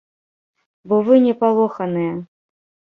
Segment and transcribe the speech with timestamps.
[0.87, 2.13] Бо вы не палоханыя.